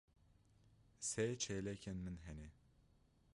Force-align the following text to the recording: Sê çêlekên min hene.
Sê 1.07 1.25
çêlekên 1.41 1.97
min 2.03 2.17
hene. 2.25 2.49